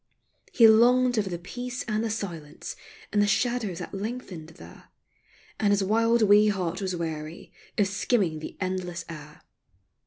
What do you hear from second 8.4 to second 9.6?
endless air.